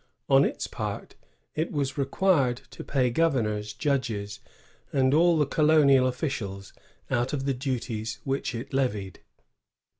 On 0.27 0.43
its 0.43 0.65
part, 0.65 1.13
it 1.53 1.71
was 1.71 1.95
required 1.95 2.61
to 2.71 2.83
pay 2.83 3.11
governors, 3.11 3.71
judges, 3.71 4.39
and 4.91 5.13
all 5.13 5.37
the 5.37 5.45
colonial 5.45 6.07
officials 6.07 6.73
out 7.11 7.33
of 7.33 7.45
the 7.45 7.53
duties 7.53 8.17
which 8.23 8.55
it 8.55 8.73
levied. 8.73 9.19